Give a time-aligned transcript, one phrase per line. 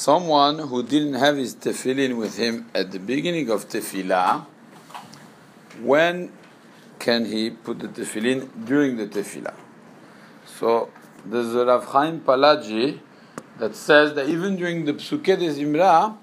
[0.00, 4.46] someone who didn't have his tefillin with him at the beginning of tefillah,
[5.82, 6.32] when
[6.98, 9.52] can he put the tefillin during the tefillah?
[10.46, 10.88] So
[11.26, 12.98] there's a Rav Chaim Palaji
[13.58, 16.16] that says that even during the Psuke de Zimra,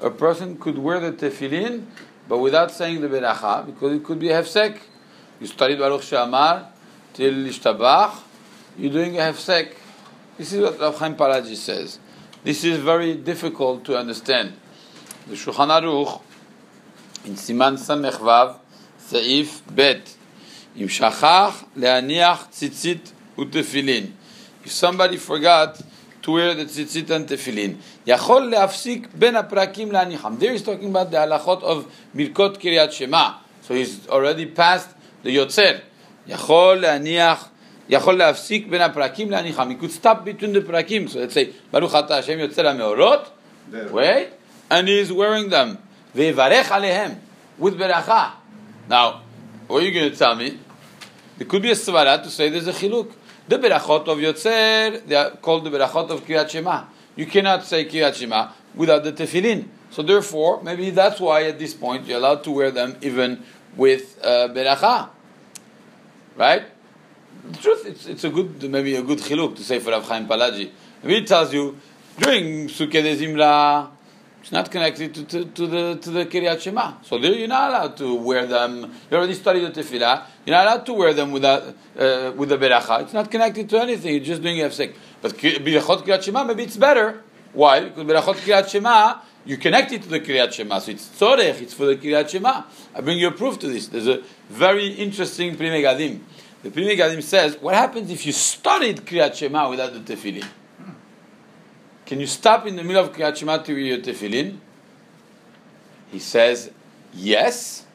[0.00, 1.84] a person could wear the tefillin,
[2.28, 4.78] but without saying the beracha, because it could be a hefsek.
[5.40, 6.68] You studied Baruch She'amar
[7.12, 8.20] till Ishtabach,
[8.78, 9.72] you're doing a hefsek.
[10.38, 11.98] This is what Rav Chaim Palaji says.
[12.46, 14.52] This is very difficult to understand.
[15.26, 16.20] The Shulchan Aruch
[17.24, 18.60] in Siman Samech Vav
[19.74, 20.14] Bet
[20.76, 24.12] Im Shachach Leaniach Tzitzit Utefilin.
[24.64, 25.82] If somebody forgot
[26.22, 30.38] to wear the tzitzit and tefillin, Yachol להפסיק Ben Aprakim להניחם.
[30.38, 33.38] There he's talking about the halachot of Birkot Kiryat Shema.
[33.62, 34.90] So he's already passed
[35.24, 35.80] the Yotzer.
[36.28, 37.48] Yachol להניח
[37.89, 39.69] יכול להפסיק בין הפרקים להניחם.
[39.69, 41.07] He could stop between the פרקים.
[41.07, 43.29] So let's say, ברוך אתה השם יוצא למאורות,
[43.71, 44.27] wait,
[44.69, 45.77] and he's wearing them.
[46.15, 47.11] ויברך עליהם,
[47.59, 48.29] with ברכה.
[48.89, 49.21] Now,
[49.67, 50.57] what are you going to tell me?
[51.37, 53.11] There could be a svara to say there's a chiluk.
[53.47, 56.83] The berachot of Yotzer, they are called the berachot of Kriyat Shema.
[57.15, 59.67] You cannot say Kriyat Shema without the tefillin.
[59.89, 63.43] So therefore, maybe that's why at this point you're allowed to wear them even
[63.75, 65.09] with uh, beracha.
[66.37, 66.63] Right?
[67.52, 70.26] The truth, it's, it's a good, maybe a good chiluk to say for Rav Chaim
[70.26, 70.70] Palaji.
[71.02, 71.76] Maybe it tells you,
[72.18, 73.90] during Psukei de
[74.46, 77.02] it's not connected to, to, to, the to the Kiryat Shema.
[77.02, 78.92] So there you're not allowed to wear them.
[79.10, 80.22] You already studied the Tefillah.
[80.44, 81.62] You're not allowed to wear them without,
[81.98, 83.02] uh, with the Beracha.
[83.02, 84.14] It's not connected to anything.
[84.14, 84.94] You're just doing Hefsek.
[85.20, 87.24] But Berachot Kiryat Shema, maybe it's better.
[87.54, 87.88] Why?
[87.88, 90.78] Because Berachot Kiryat Shema, you connect it to the Kiryat Shema.
[90.78, 92.62] So it's Tzorech, it's for the Kiryat Shema.
[92.94, 93.88] I bring you a proof to this.
[93.88, 96.20] There's a very interesting Pri Megadim.
[96.66, 100.44] The Pri Megadim says, what happens if you studied Kriyat Shema without the Tefillin?
[102.04, 104.58] Can you stop in the middle of Kriyat Shema to read your tefillin?
[106.10, 106.72] He says,
[107.14, 107.86] yes,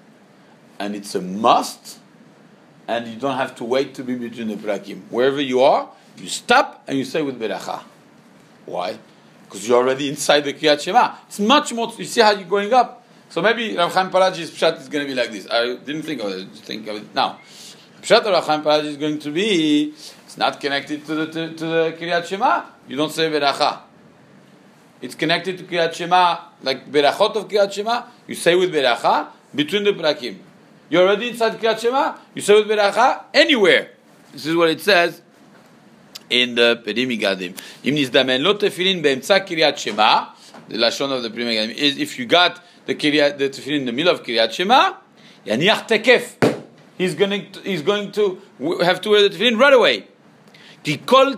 [0.80, 2.00] and it's a must,
[2.88, 5.02] and you don't have to wait to be between the prakim.
[5.10, 7.82] Wherever you are, you stop and you say with beracha.
[8.66, 8.98] Why?
[9.44, 11.16] Because you're already inside the Kriyat Shema.
[11.28, 13.06] It's much more, you see how you're going up.
[13.28, 15.46] So maybe Rav Chaim Palaji's pshat is going to be like this.
[15.52, 17.40] I didn't think of it, think of it now.
[18.02, 19.94] Pshat of Rav Chaim is going to be,
[20.26, 22.64] it's not connected to the, to, to the Kriyat Shema.
[22.88, 23.82] You don't say beracha
[25.02, 29.84] it's connected to Kriyat Shema, like Berachot of Kriyat Shema, you say with Beracha, between
[29.84, 30.38] the Prakim.
[30.90, 33.92] You're already inside Kriyat Shema, you say with Beracha, anywhere.
[34.32, 35.22] This is what it says
[36.30, 37.60] in the Pri Megadim.
[37.84, 40.30] Im nizdamen lo tefillin be'emtza Kriyat Shema,
[40.68, 43.86] the Lashon of the Pri Megadim, is if you got the, kiryat, the tefillin in
[43.86, 44.94] the middle of Kriyat Shema,
[45.46, 46.51] yaniach tekef
[47.02, 48.42] he's going to, he's going to
[48.82, 50.08] have to wear the tefillin right away.
[50.84, 51.38] Because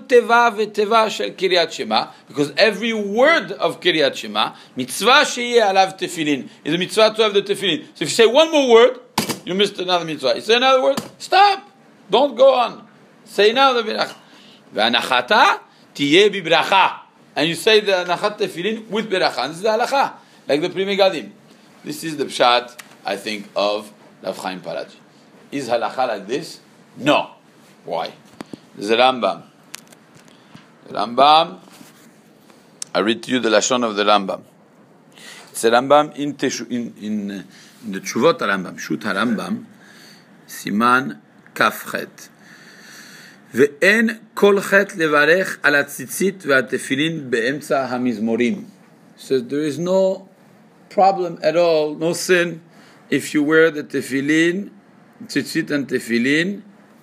[2.58, 7.86] every word of Kiryat Shema, mitzvah alav tefillin, is a mitzvah to have the tefillin.
[7.94, 9.00] So if you say one more word,
[9.46, 10.36] you missed another mitzvah.
[10.36, 11.70] You say another word, stop.
[12.10, 12.88] Don't go on.
[13.26, 14.16] Say now the bibracha.
[17.36, 19.48] And you say the anachat tefillin with beracha.
[19.48, 20.14] This is the halacha,
[20.48, 21.32] like the Pri Megadim.
[21.84, 23.92] This is the pshat, I think, of
[24.22, 24.96] Rav Chaim Palaji.
[25.53, 26.61] Is halacha like this?
[26.97, 27.31] No.
[27.85, 28.13] Why?
[28.77, 29.43] the Rambam.
[30.87, 31.59] The Rambam,
[32.95, 34.43] I read to you the Lashon of the Rambam.
[35.51, 37.45] It's the Rambam in, teshu, in, in,
[37.85, 39.65] in the Tshuvot Rambam, Shut HaRambam,
[40.49, 41.11] סימן
[41.55, 41.95] כ"ח.
[43.55, 48.65] ואין כל חטא לברך על הציצית והתפילין באמצע המזמורים.
[49.19, 50.29] So there is no
[50.91, 52.61] problem at all, no sin,
[53.11, 54.71] if you wear the tefillin,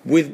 [0.05, 0.33] with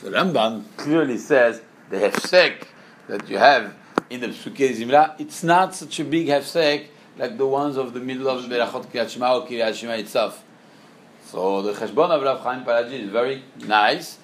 [0.00, 1.60] The Rambam clearly says
[1.90, 2.66] the hefsek
[3.08, 3.74] that you have
[4.10, 6.86] in the Psukei zimra, it's not such a big hefsek
[7.16, 10.44] like the ones of the middle of the Berachot Kriyat Shema or Kriyat Shema itself.
[11.24, 14.18] So the Cheshbon of Rav Chaim Palaji is very nice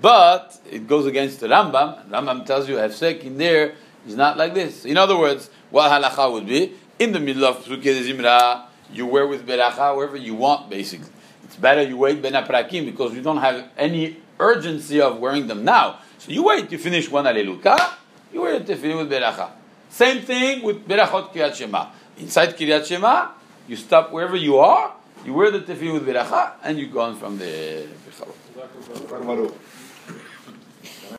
[0.00, 2.08] but it goes against the Rambam.
[2.08, 3.74] Rambam tells you hefsek in there
[4.06, 4.84] is not like this.
[4.84, 9.26] In other words, what halacha would be in the middle of Psukei Zimra, you wear
[9.26, 11.08] with beracha wherever you want, basically.
[11.44, 15.64] It's better you wait ben aprakim because you don't have any urgency of wearing them
[15.64, 15.98] now.
[16.18, 17.94] So you wait, you finish one aleluka,
[18.32, 19.50] you wear the tefillin with beracha.
[19.88, 21.86] Same thing with berachot kiryat shema.
[22.18, 23.30] Inside kiryat shema,
[23.66, 24.92] you stop wherever you are,
[25.24, 27.86] you wear the tefillin with beracha, and you go on from there.